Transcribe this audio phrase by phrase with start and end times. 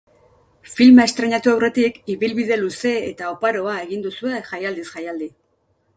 [0.75, 5.33] Filma estreinatu aurretik, ibilbide luze eta oparoa egin duzue jaialdiz jaialdi.